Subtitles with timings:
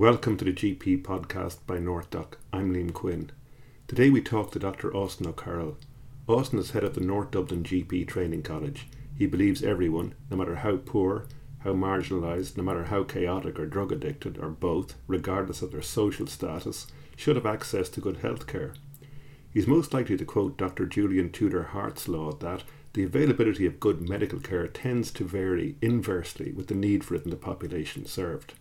[0.00, 2.36] Welcome to the GP podcast by NorthDoc.
[2.54, 3.30] I'm Liam Quinn.
[3.86, 4.96] Today we talk to Dr.
[4.96, 5.76] Austin O'Carroll.
[6.26, 8.88] Austin is head of the North Dublin GP Training College.
[9.14, 11.26] He believes everyone, no matter how poor,
[11.64, 16.26] how marginalised, no matter how chaotic or drug addicted, or both, regardless of their social
[16.26, 18.72] status, should have access to good health care.
[19.52, 20.86] He's most likely to quote Dr.
[20.86, 22.62] Julian Tudor Hart's law that
[22.94, 27.24] the availability of good medical care tends to vary inversely with the need for it
[27.24, 28.54] in the population served.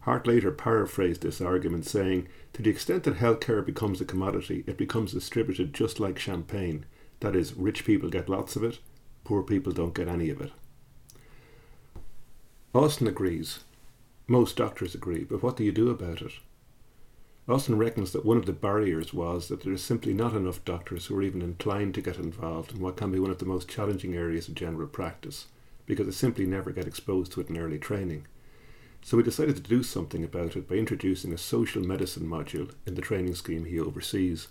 [0.00, 4.78] Hart later paraphrased this argument, saying, To the extent that healthcare becomes a commodity, it
[4.78, 6.86] becomes distributed just like champagne.
[7.20, 8.78] That is, rich people get lots of it,
[9.24, 10.52] poor people don't get any of it.
[12.74, 13.60] Austin agrees.
[14.26, 16.32] Most doctors agree, but what do you do about it?
[17.48, 21.06] Austin reckons that one of the barriers was that there is simply not enough doctors
[21.06, 23.68] who are even inclined to get involved in what can be one of the most
[23.68, 25.46] challenging areas of general practice,
[25.84, 28.24] because they simply never get exposed to it in early training.
[29.02, 32.94] So we decided to do something about it by introducing a social medicine module in
[32.94, 34.48] the training scheme he oversees.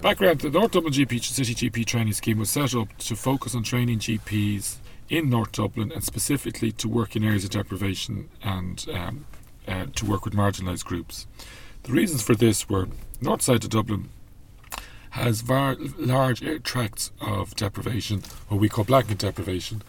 [0.00, 3.62] Background The North Dublin GP City GP training scheme was set up to focus on
[3.62, 4.76] training GPs
[5.10, 9.26] in North Dublin and specifically to work in areas of deprivation and um,
[9.68, 11.26] uh, to work with marginalised groups.
[11.82, 12.88] The reasons for this were
[13.20, 14.08] north side of Dublin
[15.10, 19.82] has var- large tracts of deprivation, what we call blanket deprivation,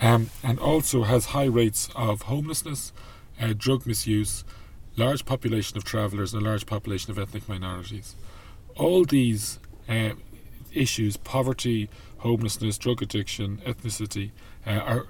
[0.00, 2.92] um, and also has high rates of homelessness,
[3.40, 4.44] uh, drug misuse,
[4.96, 8.16] large population of travellers, and a large population of ethnic minorities.
[8.76, 10.10] All these uh,
[10.72, 14.30] issues poverty, homelessness, drug addiction, ethnicity
[14.66, 15.06] uh, are.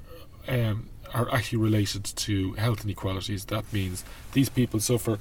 [0.48, 3.44] Um, are actually related to health inequalities.
[3.46, 5.18] That means these people suffer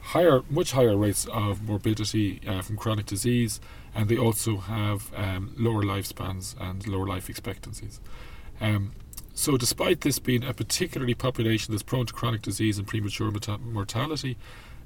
[0.00, 3.60] higher, much higher rates of morbidity uh, from chronic disease,
[3.94, 8.00] and they also have um, lower lifespans and lower life expectancies.
[8.60, 8.92] Um,
[9.34, 14.36] so, despite this being a particularly population that's prone to chronic disease and premature mortality,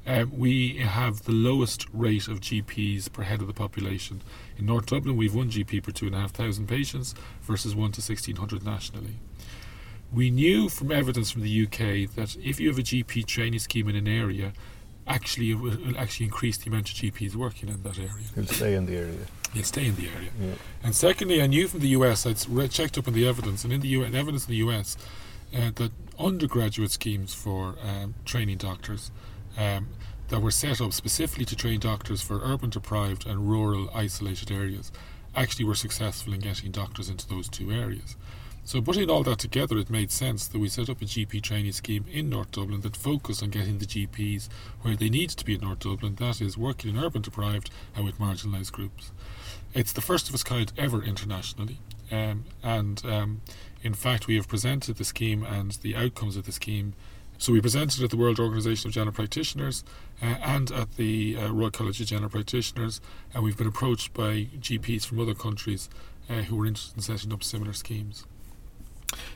[0.07, 4.21] um, we have the lowest rate of GPs per head of the population.
[4.59, 7.93] In North Dublin, we've one GP per two and a half thousand patients versus one
[7.93, 9.17] to 1600 nationally.
[10.13, 13.89] We knew from evidence from the UK that if you have a GP training scheme
[13.89, 14.53] in an area,
[15.07, 18.25] actually it will actually increase the amount of GPs working in that area.
[18.37, 19.27] You'll stay in the area.
[19.53, 20.31] You'll stay in the area.
[20.41, 20.55] Yeah.
[20.83, 23.73] And secondly, I knew from the US, I'd read, checked up on the evidence, and
[23.73, 24.97] in the US, evidence in the US,
[25.55, 29.11] uh, that undergraduate schemes for um, training doctors
[29.59, 29.89] um,
[30.29, 34.91] that were set up specifically to train doctors for urban deprived and rural isolated areas
[35.35, 38.17] actually were successful in getting doctors into those two areas.
[38.65, 41.73] So, putting all that together, it made sense that we set up a GP training
[41.73, 44.49] scheme in North Dublin that focused on getting the GPs
[44.83, 48.05] where they need to be in North Dublin, that is, working in urban deprived and
[48.05, 49.11] with marginalised groups.
[49.75, 51.79] It's the first of its kind ever internationally,
[52.13, 53.41] um, and um,
[53.83, 56.95] in fact, we have presented the scheme and the outcomes of the scheme.
[57.39, 59.83] So, we presented at the World Organisation of General Practitioners
[60.23, 63.01] uh, and at the uh, Royal College of General Practitioners,
[63.35, 65.91] and we've been approached by GPs from other countries
[66.31, 68.25] uh, who are interested in setting up similar schemes.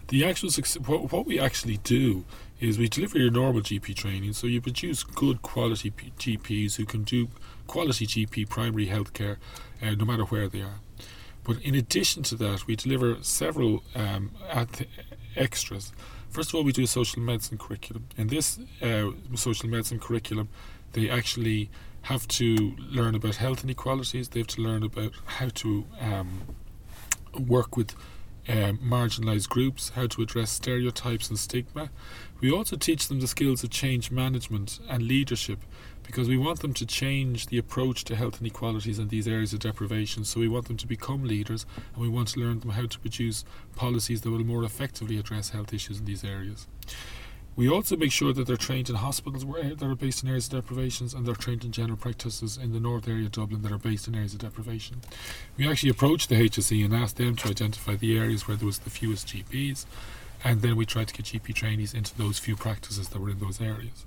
[0.09, 0.51] The actual
[0.87, 2.25] what, what we actually do
[2.61, 6.87] is we deliver your normal GP training, so you produce good quality P- GPs who
[6.87, 7.29] can do
[7.67, 9.37] quality GP primary healthcare,
[9.83, 10.81] uh, no matter where they are.
[11.43, 14.31] But in addition to that, we deliver several um,
[15.37, 15.93] extras.
[16.31, 18.07] First of all, we do a social medicine curriculum.
[18.17, 20.49] In this uh, social medicine curriculum,
[20.93, 21.71] they actually
[22.03, 24.29] have to learn about health inequalities.
[24.29, 26.43] They have to learn about how to um,
[27.39, 27.95] work with
[28.49, 31.91] um, marginalised groups, how to address stereotypes and stigma.
[32.41, 35.61] We also teach them the skills of change management and leadership
[36.03, 39.61] because we want them to change the approach to health inequalities in these areas of
[39.61, 40.25] deprivation.
[40.25, 42.99] So we want them to become leaders and we want to learn them how to
[43.01, 46.69] produce policies that will more effectively address health issues in these areas.
[47.57, 50.53] We also make sure that they're trained in hospitals that are based in areas of
[50.53, 53.79] deprivations and they're trained in general practices in the north area of Dublin that are
[53.79, 55.01] based in areas of deprivation.
[55.57, 58.81] We actually approached the HSE and asked them to identify the areas where there was
[58.81, 59.87] the fewest GPs
[60.45, 63.39] and then we tried to get GP trainees into those few practices that were in
[63.39, 64.05] those areas.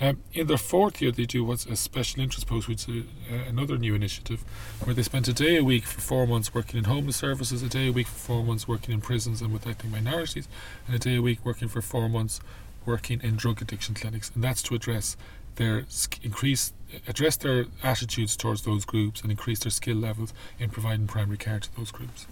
[0.00, 3.36] Um, in their fourth year, they do what's a special interest post, which is uh,
[3.48, 4.44] another new initiative,
[4.84, 7.68] where they spend a day a week for four months working in homeless services, a
[7.68, 10.48] day a week for four months working in prisons and with ethnic minorities,
[10.86, 12.40] and a day a week working for four months
[12.84, 14.30] working in drug addiction clinics.
[14.34, 15.16] And that's to address
[15.54, 15.86] their
[16.22, 16.74] increase,
[17.08, 21.58] address their attitudes towards those groups, and increase their skill levels in providing primary care
[21.58, 22.26] to those groups.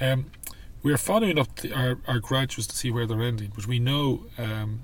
[0.00, 0.30] Um,
[0.82, 3.78] we are following up the, our, our graduates to see where they're ending, but we
[3.78, 4.24] know.
[4.38, 4.82] Um,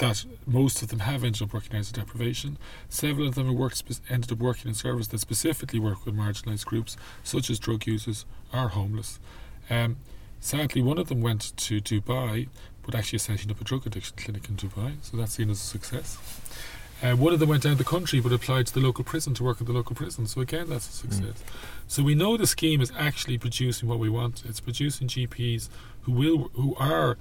[0.00, 2.58] that most of them have ended up working as a deprivation.
[2.88, 6.64] Several of them have worked, ended up working in services that specifically work with marginalised
[6.64, 9.20] groups, such as drug users or homeless.
[9.68, 9.98] Um,
[10.40, 12.48] sadly, one of them went to Dubai,
[12.82, 14.94] but actually setting up a drug addiction clinic in Dubai.
[15.02, 16.18] So that's seen as a success.
[17.02, 19.44] Uh, one of them went down the country but applied to the local prison to
[19.44, 20.26] work at the local prison.
[20.26, 21.22] So again, that's a success.
[21.22, 21.44] Mm.
[21.88, 24.42] So we know the scheme is actually producing what we want.
[24.46, 25.68] It's producing GPs
[26.02, 27.16] who will who are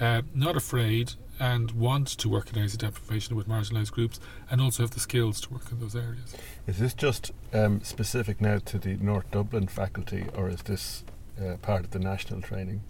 [0.00, 4.20] uh, not afraid and want to work in areas of deprivation with marginalised groups
[4.50, 6.34] and also have the skills to work in those areas.
[6.66, 11.04] Is this just um, specific now to the North Dublin faculty or is this
[11.40, 12.82] uh, part of the national training?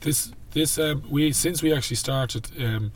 [0.00, 2.92] This this um, we since we actually started um,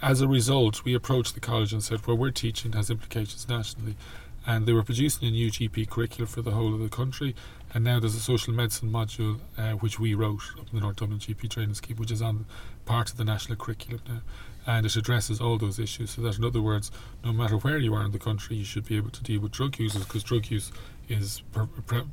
[0.00, 3.96] as a result, we approached the college and said, "Well, we're teaching has implications nationally."
[4.44, 7.36] And they were producing a new GP curriculum for the whole of the country.
[7.74, 10.96] And now there's a social medicine module uh, which we wrote up in the North
[10.96, 12.44] Dublin GP training scheme, which is on
[12.84, 14.20] part of the national curriculum now.
[14.66, 16.10] And it addresses all those issues.
[16.10, 16.90] So that, in other words,
[17.24, 19.52] no matter where you are in the country, you should be able to deal with
[19.52, 20.70] drug users because drug use
[21.08, 22.04] is per, per,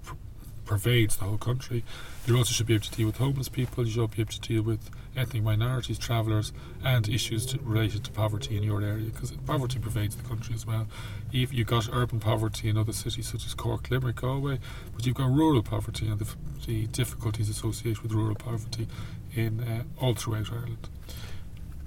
[0.69, 1.83] pervades the whole country.
[2.27, 3.83] You also should be able to deal with homeless people.
[3.86, 6.54] You should be able to deal with ethnic minorities, travellers,
[6.86, 10.68] and issues to, related to poverty in your area because poverty pervades the country as
[10.68, 10.88] well.
[11.33, 14.60] If you've got urban poverty in other cities such as Cork, Limerick, Galway,
[14.94, 16.27] but you've got rural poverty and the,
[16.68, 18.88] the difficulties associated with rural poverty
[19.33, 20.88] in uh, all throughout Ireland.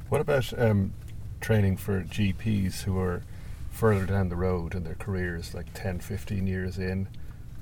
[0.08, 0.92] What about um,
[1.40, 3.22] training for GPs who are
[3.70, 7.06] further down the road in their careers, like 10, 15 years in?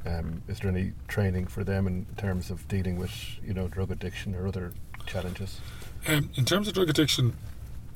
[0.06, 3.12] Um, is there any training for them in terms of dealing with,
[3.44, 4.72] you know, drug addiction or other
[5.06, 5.60] challenges?
[6.06, 7.34] Um, in terms of drug addiction,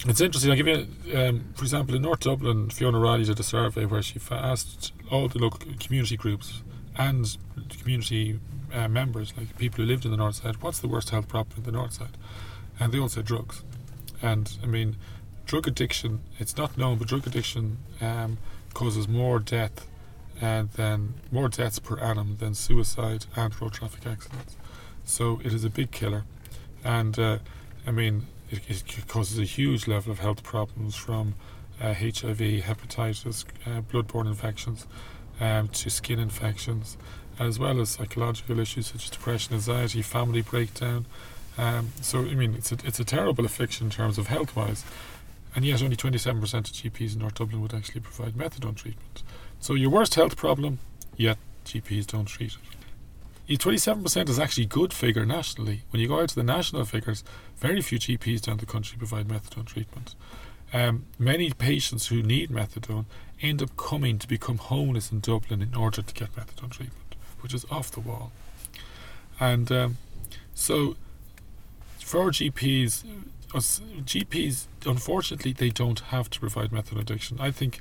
[0.06, 0.50] it's interesting.
[0.50, 0.86] I'll give you,
[1.16, 5.28] um, for example, in North Dublin, Fiona Riley did a survey where she asked all
[5.28, 6.62] the local community groups
[6.96, 7.36] and
[7.78, 8.38] community
[8.72, 11.58] uh, members, like people who lived in the North Side, what's the worst health problem
[11.58, 12.16] in the North Side?
[12.78, 13.62] And they all said drugs.
[14.20, 14.96] And I mean,
[15.46, 18.38] drug addiction, it's not known, but drug addiction um,
[18.74, 19.86] causes more death
[20.44, 24.56] and then more deaths per annum than suicide and road traffic accidents.
[25.06, 26.24] So it is a big killer,
[26.84, 27.38] and uh,
[27.86, 31.34] I mean it, it, causes a huge level of health problems from
[31.80, 34.86] uh, HIV, hepatitis, uh, bloodborne infections,
[35.40, 36.98] um, to skin infections,
[37.38, 41.06] as well as psychological issues such as depression, anxiety, family breakdown.
[41.56, 44.84] Um, so I mean it's a, it's a terrible affliction in terms of health wise,
[45.56, 49.22] and yet only 27% of GPs in North Dublin would actually provide methadone treatment.
[49.64, 50.78] So your worst health problem,
[51.16, 52.54] yet GPs don't treat
[53.48, 53.58] it.
[53.58, 55.84] 27% is actually a good figure nationally.
[55.88, 57.24] When you go out to the national figures,
[57.56, 60.16] very few GPs down the country provide methadone treatment.
[60.74, 63.06] Um, many patients who need methadone
[63.40, 67.54] end up coming to become homeless in Dublin in order to get methadone treatment, which
[67.54, 68.32] is off the wall.
[69.40, 69.96] And um,
[70.54, 70.94] so,
[72.00, 73.02] for GPs,
[73.54, 77.40] GPs, unfortunately, they don't have to provide methadone addiction.
[77.40, 77.80] I think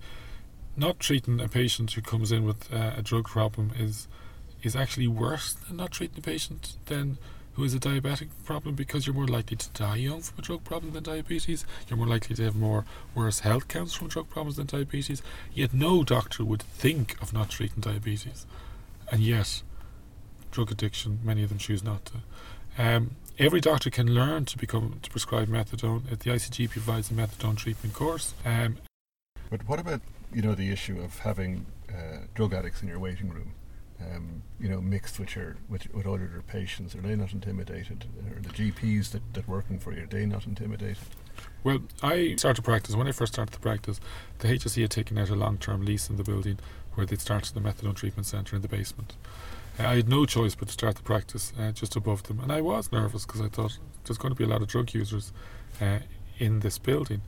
[0.76, 4.08] not treating a patient who comes in with uh, a drug problem is
[4.64, 7.18] is actually worse than not treating a patient than
[7.54, 10.64] who has a diabetic problem because you're more likely to die young from a drug
[10.64, 11.66] problem than diabetes.
[11.88, 15.22] You're more likely to have more worse health counts from drug problems than diabetes.
[15.54, 18.48] Yet no doctor would think of not treating diabetes,
[19.12, 19.62] and yet
[20.50, 22.14] drug addiction, many of them choose not to.
[22.78, 26.10] Um, every doctor can learn to become to prescribe methadone.
[26.10, 28.34] The ICGP provides a methadone treatment course.
[28.46, 28.78] Um,
[29.52, 30.02] but what about
[30.34, 33.54] you know the issue of having uh, drug addicts in your waiting room,
[34.02, 36.96] um, you know, mixed with your with, with all your patients?
[36.96, 38.06] Are they not intimidated?
[38.36, 40.98] Are the GPs that that working for you are they not intimidated?
[41.64, 42.96] Well, I started practice.
[42.96, 44.00] When I first started the practice,
[44.40, 46.60] the HSE had taken out a long-term lease in the building
[46.94, 49.16] where they'd started the methadone treatment centre in the basement.
[49.80, 52.52] Uh, I had no choice but to start the practice uh, just above them, and
[52.52, 55.34] I was nervous because I thought there's going to be a lot of drug users
[55.82, 56.00] uh,
[56.38, 57.22] in this building.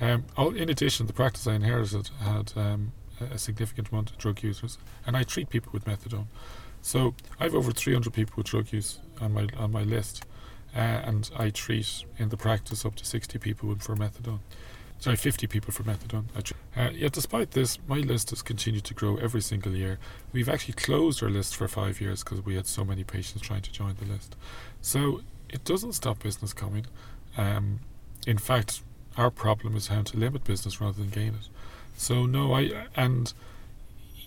[0.00, 0.24] Um,
[0.56, 5.16] in addition, the practice I inherited had um, a significant amount of drug users, and
[5.16, 6.26] I treat people with methadone.
[6.80, 10.24] So I have over 300 people with drug use on my on my list,
[10.74, 14.40] uh, and I treat in the practice up to 60 people for methadone.
[15.00, 16.24] Sorry, 50 people for methadone.
[16.76, 19.98] Uh, yet, despite this, my list has continued to grow every single year.
[20.32, 23.62] We've actually closed our list for five years because we had so many patients trying
[23.62, 24.34] to join the list.
[24.80, 26.86] So it doesn't stop business coming.
[27.36, 27.78] Um,
[28.26, 28.82] in fact,
[29.18, 31.48] our problem is how to limit business rather than gain it.
[31.96, 33.32] So no, I and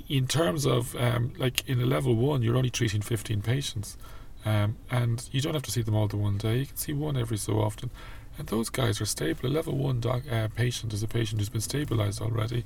[0.10, 3.98] in terms of um, like in a level one, you're only treating 15 patients,
[4.46, 6.58] um, and you don't have to see them all the one day.
[6.60, 7.90] You can see one every so often,
[8.38, 9.48] and those guys are stable.
[9.48, 12.66] A level one doc, uh, patient is a patient who's been stabilized already.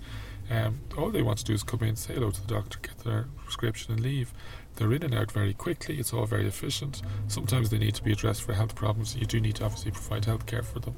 [0.50, 2.98] Um, all they want to do is come in, say hello to the doctor, get
[3.00, 4.34] their prescription, and leave.
[4.76, 6.00] They're in and out very quickly.
[6.00, 7.02] It's all very efficient.
[7.28, 9.16] Sometimes they need to be addressed for health problems.
[9.16, 10.96] You do need to obviously provide health care for them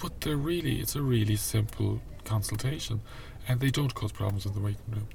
[0.00, 3.00] but they're really it's a really simple consultation,
[3.46, 5.08] and they don't cause problems in the waiting room.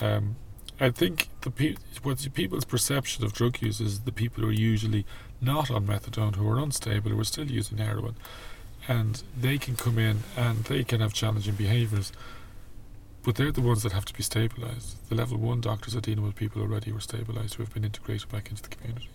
[0.00, 0.36] Um,
[0.80, 4.52] I think the pe- what people's perception of drug use is the people who are
[4.52, 5.06] usually
[5.40, 8.16] not on methadone who are unstable who are still using heroin
[8.88, 12.12] and they can come in and they can have challenging behaviours
[13.22, 14.96] but they're the ones that have to be stabilised.
[15.08, 17.84] The level one doctors are dealing with people already who are stabilised who have been
[17.84, 19.08] integrated back into the community.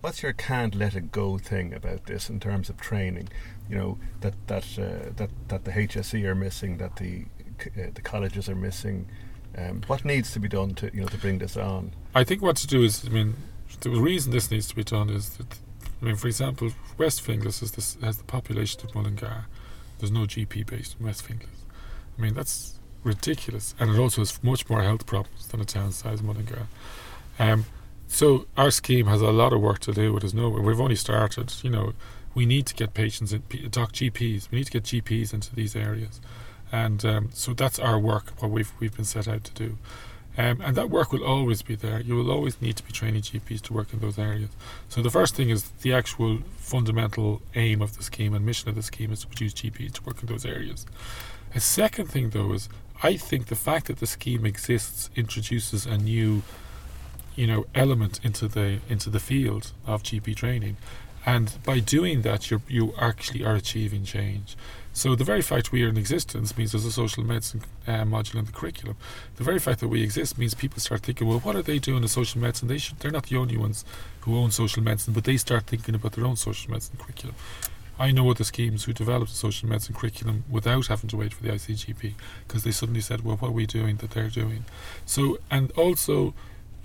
[0.00, 3.28] What's your can't let it go thing about this in terms of training?
[3.68, 7.24] You know that that uh, that that the HSE are missing, that the
[7.76, 9.08] uh, the colleges are missing.
[9.56, 11.92] Um, what needs to be done to you know to bring this on?
[12.14, 13.34] I think what to do is, I mean,
[13.80, 15.58] the reason this needs to be done is that,
[16.00, 19.46] I mean, for example, West Finglas is this, has the population of Mullingar.
[19.98, 21.64] There's no GP based in West Finglas.
[22.16, 25.92] I mean, that's ridiculous, and it also has much more health problems than a town
[25.92, 26.68] size Mullingar.
[27.38, 27.66] Um,
[28.08, 30.16] so our scheme has a lot of work to do.
[30.16, 31.54] It is no, we've only started.
[31.62, 31.92] You know,
[32.34, 34.50] we need to get patients in doc GPs.
[34.50, 36.20] We need to get GPs into these areas,
[36.72, 38.32] and um, so that's our work.
[38.40, 39.78] What we've we've been set out to do.
[40.38, 42.00] Um, and that work will always be there.
[42.00, 44.50] You will always need to be training GPs to work in those areas.
[44.88, 48.76] So the first thing is the actual fundamental aim of the scheme and mission of
[48.76, 50.86] the scheme is to produce GPs to work in those areas.
[51.56, 52.68] A second thing, though, is
[53.02, 56.44] I think the fact that the scheme exists introduces a new,
[57.38, 60.76] you know, element into the into the field of GP training,
[61.24, 64.56] and by doing that, you you actually are achieving change.
[64.92, 68.40] So the very fact we are in existence means there's a social medicine uh, module
[68.40, 68.96] in the curriculum.
[69.36, 72.02] The very fact that we exist means people start thinking, well, what are they doing
[72.02, 72.66] in social medicine?
[72.66, 73.84] They should, they're not the only ones
[74.22, 77.36] who own social medicine, but they start thinking about their own social medicine curriculum.
[77.96, 81.44] I know other schemes who developed a social medicine curriculum without having to wait for
[81.44, 82.14] the ICGP
[82.48, 84.64] because they suddenly said, well, what are we doing that they're doing?
[85.06, 86.34] So, and also,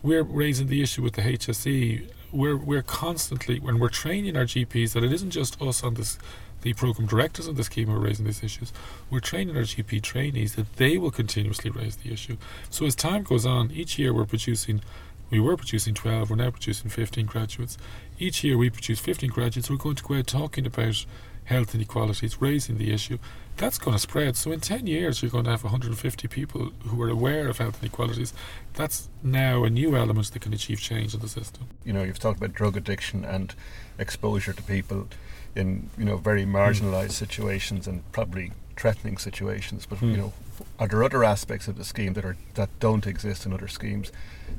[0.03, 2.11] we're raising the issue with the HSE.
[2.31, 6.19] We're, we're constantly, when we're training our GPs, that it isn't just us on this,
[6.61, 8.73] the program directors of the scheme are raising these issues.
[9.09, 12.37] We're training our GP trainees that they will continuously raise the issue.
[12.69, 14.81] So as time goes on, each year we're producing
[15.29, 17.75] we were producing 12, we're now producing 15 graduates.
[18.19, 19.67] Each year we produce 15 graduates.
[19.67, 21.07] We're going to go out talking about
[21.45, 23.17] health inequalities, raising the issue.
[23.57, 24.35] That's going to spread.
[24.35, 27.81] So in 10 years, you're going to have 150 people who are aware of health
[27.81, 28.33] inequalities.
[28.73, 31.67] That's now a new element that can achieve change in the system.
[31.83, 33.53] You know, you've talked about drug addiction and
[33.99, 35.07] exposure to people
[35.55, 37.11] in, you know, very marginalised mm.
[37.11, 39.85] situations and probably threatening situations.
[39.85, 40.11] But, mm.
[40.11, 40.33] you know,
[40.79, 44.11] are there other aspects of the scheme that are that don't exist in other schemes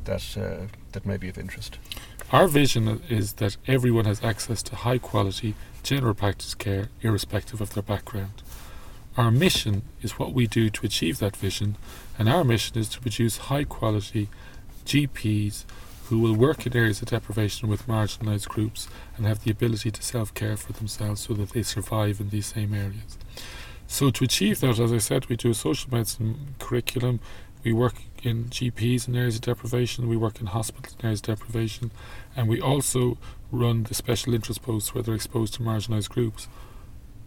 [0.05, 1.79] that uh, that may be of interest?
[2.33, 7.75] Our vision is that everyone has access to high quality general practice care, irrespective of
[7.75, 8.43] their background.
[9.17, 11.77] Our mission is what we do to achieve that vision,
[12.19, 14.29] and our mission is to produce high quality
[14.85, 15.65] GPs
[16.07, 20.03] who will work in areas of deprivation with marginalised groups and have the ability to
[20.03, 23.17] self care for themselves so that they survive in these same areas.
[23.87, 27.21] So to achieve that, as I said, we do a social medicine curriculum.
[27.65, 30.07] We work in GPs in areas of deprivation.
[30.07, 31.91] We work in hospitals in areas of deprivation,
[32.37, 33.17] and we also
[33.51, 36.47] run the special interest posts where they're exposed to marginalised groups.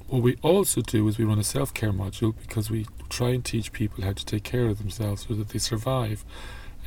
[0.07, 3.43] What we also do is we run a self care module because we try and
[3.43, 6.23] teach people how to take care of themselves so that they survive.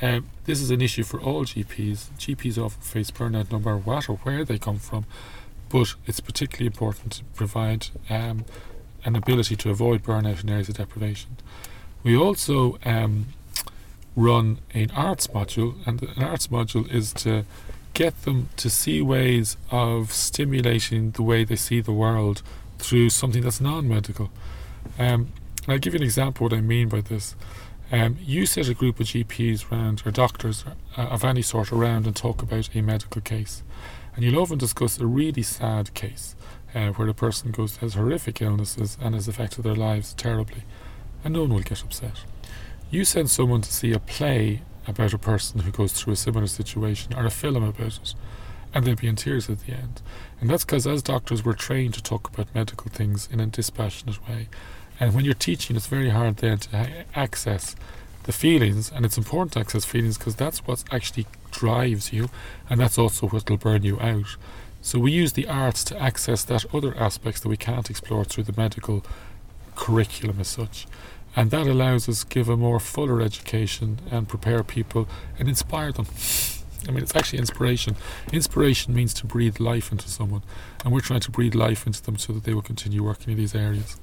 [0.01, 2.09] Um, this is an issue for all GPs.
[2.19, 5.05] GPs often face burnout no matter what or where they come from,
[5.69, 8.45] but it's particularly important to provide um,
[9.05, 11.37] an ability to avoid burnout in areas of deprivation.
[12.03, 13.27] We also um,
[14.17, 17.45] run an arts module, and an arts module is to
[17.95, 22.43] get them to see ways of stimulating the way they see the world
[22.79, 24.31] through something that's non medical.
[24.99, 25.33] Um,
[25.69, 27.35] I'll give you an example what I mean by this.
[27.93, 30.65] Um, you set a group of GPs around, or doctors
[30.97, 33.63] uh, of any sort around, and talk about a medical case.
[34.15, 36.37] And you'll often discuss a really sad case
[36.75, 40.63] uh, where the person goes has horrific illnesses and has affected their lives terribly,
[41.25, 42.23] and no one will get upset.
[42.93, 46.49] You send someone to see a play about a person who goes through a similar
[46.49, 48.15] situation or a film about it,
[48.75, 50.03] and they'll be in tears at the end.
[50.41, 54.29] And that's because, as doctors, we're trained to talk about medical things in a dispassionate
[54.29, 54.49] way.
[54.99, 57.77] And when you're teaching, it's very hard then to ha- access
[58.25, 62.29] the feelings, and it's important to access feelings because that's what actually drives you,
[62.69, 64.37] and that's also what will burn you out.
[64.83, 68.45] So we use the arts to access that other aspects that we can't explore through
[68.45, 69.05] the medical
[69.77, 70.87] curriculum as such.
[71.37, 75.09] And that allows us to give a more fuller education and prepare people
[75.39, 76.07] and inspire them.
[76.89, 77.97] I mean, it's actually inspiration.
[78.33, 80.43] Inspiration means to breathe life into someone,
[80.83, 83.39] and we're trying to breathe life into them so that they will continue working in
[83.39, 84.01] these areas.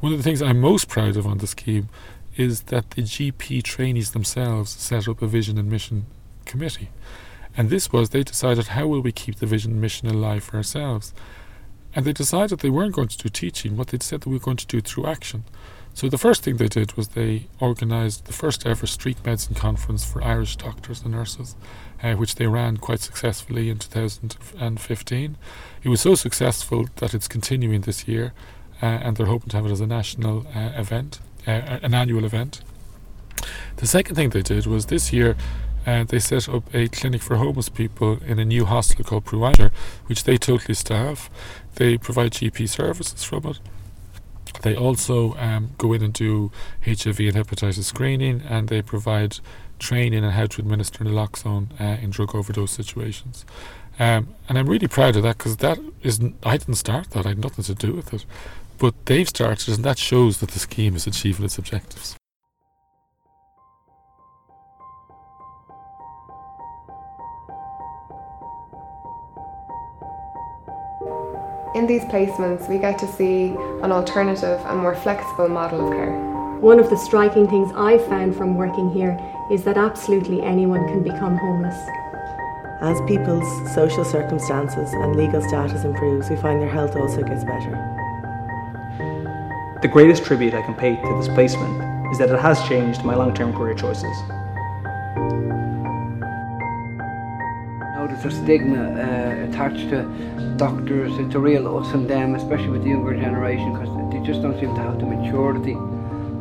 [0.00, 1.88] One of the things I'm most proud of on the scheme
[2.36, 6.06] is that the GP trainees themselves set up a vision and mission
[6.44, 6.90] committee.
[7.56, 10.56] And this was they decided how will we keep the vision and mission alive for
[10.56, 11.12] ourselves.
[11.94, 14.56] And they decided they weren't going to do teaching, what they said we were going
[14.58, 15.44] to do through action.
[15.94, 20.04] So the first thing they did was they organised the first ever street medicine conference
[20.04, 21.56] for Irish doctors and nurses,
[22.02, 25.36] uh, which they ran quite successfully in 2015.
[25.82, 28.32] It was so successful that it's continuing this year,
[28.82, 32.24] uh, and they're hoping to have it as a national uh, event, uh, an annual
[32.24, 32.62] event.
[33.76, 35.36] The second thing they did was this year
[35.86, 39.72] uh, they set up a clinic for homeless people in a new hostel called Provider,
[40.06, 41.30] which they totally staff.
[41.76, 43.60] They provide GP services from it.
[44.62, 46.52] They also um, go in and do
[46.84, 49.38] HIV and hepatitis screening, and they provide
[49.78, 53.44] training on how to administer naloxone uh, in drug overdose situations.
[53.98, 56.36] Um, and I'm really proud of that because that isn't.
[56.42, 57.26] I didn't start that.
[57.26, 58.24] I had nothing to do with it,
[58.78, 62.19] but they've started, and that shows that the scheme is achieving its objectives.
[71.80, 76.12] In these placements, we get to see an alternative and more flexible model of care.
[76.60, 79.18] One of the striking things I've found from working here
[79.50, 81.74] is that absolutely anyone can become homeless.
[82.82, 87.72] As people's social circumstances and legal status improves, we find their health also gets better.
[89.80, 93.14] The greatest tribute I can pay to this placement is that it has changed my
[93.14, 94.18] long term career choices.
[98.20, 100.02] There's a stigma uh, attached to
[100.58, 101.10] doctors.
[101.18, 104.60] It's a real us and them, especially with the younger generation, because they just don't
[104.60, 105.72] seem to have the maturity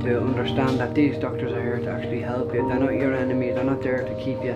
[0.04, 2.68] to understand that these doctors are here to actually help you.
[2.68, 3.52] They're not your enemy.
[3.52, 4.56] They're not there to keep you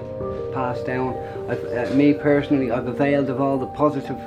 [0.54, 1.14] passed down.
[1.48, 4.18] Uh, me personally, I've availed of all the positive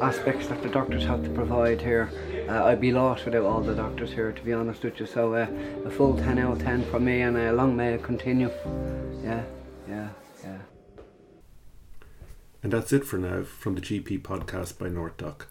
[0.00, 2.10] aspects that the doctors have to provide here.
[2.48, 5.06] Uh, I'd be lost without all the doctors here, to be honest with you.
[5.06, 5.48] So uh,
[5.84, 8.50] a full 10 out of 10 for me, and uh, long may it continue.
[9.24, 9.42] Yeah,
[9.88, 10.08] yeah,
[10.44, 10.58] yeah.
[12.62, 15.42] And that's it for now from the GP podcast by NorthDoc.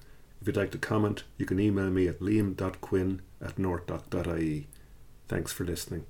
[0.41, 4.67] If you'd like to comment, you can email me at liam.quinn at northdoc.ie.
[5.27, 6.05] Thanks for listening.